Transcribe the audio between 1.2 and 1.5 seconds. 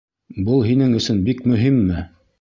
бик